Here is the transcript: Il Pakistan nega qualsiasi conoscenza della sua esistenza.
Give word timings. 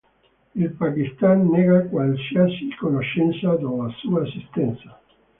Il 0.61 0.69
Pakistan 0.77 1.45
nega 1.51 1.85
qualsiasi 1.87 2.71
conoscenza 2.79 3.55
della 3.55 3.87
sua 3.99 4.23
esistenza. 4.23 4.97